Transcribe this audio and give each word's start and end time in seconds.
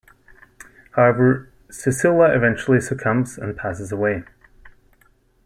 However, 0.95 1.51
Susila 1.69 2.35
eventually 2.35 2.81
succumbs 2.81 3.37
and 3.37 3.55
passes 3.55 3.91
away. 3.91 4.23